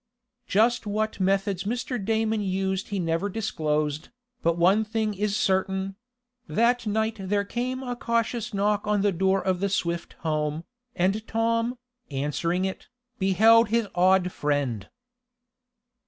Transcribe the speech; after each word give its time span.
Just 0.47 0.87
what 0.87 1.19
methods 1.19 1.63
Mr. 1.65 2.03
Damon 2.03 2.41
used 2.41 2.87
he 2.87 2.97
never 2.97 3.29
disclosed, 3.29 4.09
but 4.41 4.57
one 4.57 4.83
thing 4.83 5.13
is 5.13 5.35
certain: 5.37 5.95
That 6.47 6.87
night 6.87 7.17
there 7.19 7.43
came 7.45 7.83
a 7.83 7.95
cautious 7.95 8.51
knock 8.51 8.87
on 8.87 9.01
the 9.03 9.11
door 9.11 9.43
of 9.45 9.59
the 9.59 9.69
Swift 9.69 10.13
home, 10.21 10.63
and 10.95 11.27
Tom, 11.27 11.77
answering 12.09 12.65
it, 12.65 12.87
beheld 13.19 13.69
his 13.69 13.87
odd 13.93 14.31
friend. 14.31 14.89